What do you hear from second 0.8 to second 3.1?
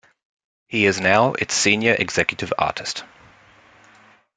is now its senior executive artist.